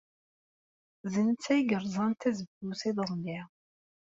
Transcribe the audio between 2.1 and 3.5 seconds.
tazewwut iḍelli.